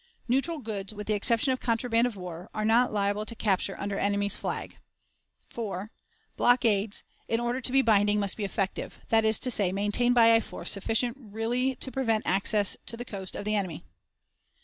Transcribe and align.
Neutral 0.27 0.57
goods, 0.57 0.95
with 0.95 1.05
the 1.05 1.13
exception 1.13 1.51
of 1.51 1.59
contraband 1.59 2.07
of 2.07 2.15
war, 2.15 2.49
are 2.55 2.65
not 2.65 2.91
liable 2.91 3.23
to 3.23 3.35
capture 3.35 3.79
under 3.79 3.97
enemy's 3.99 4.35
flag. 4.35 4.77
"4. 5.51 5.91
Blockades, 6.35 7.03
in 7.27 7.39
order 7.39 7.61
to 7.61 7.71
be 7.71 7.83
binding 7.83 8.19
must 8.19 8.35
be 8.35 8.43
effective, 8.43 8.99
that 9.09 9.25
is 9.25 9.37
to 9.37 9.51
say, 9.51 9.71
maintained 9.71 10.15
by 10.15 10.25
a 10.29 10.41
force 10.41 10.71
sufficient 10.71 11.17
really 11.19 11.75
to 11.75 11.91
prevent 11.91 12.23
access 12.25 12.75
to 12.87 12.97
the 12.97 13.05
coast 13.05 13.35
of 13.35 13.45
the 13.45 13.53
enemy." 13.55 13.85